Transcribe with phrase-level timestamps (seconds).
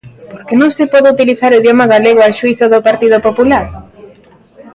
[0.31, 3.65] Por que non se pode utilizar o idioma galego a xuízo do Partido Popular?